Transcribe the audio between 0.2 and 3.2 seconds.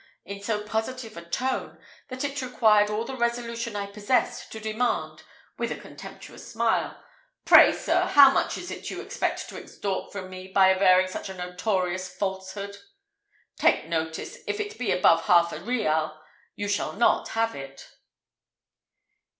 in so positive a tone, that it required all the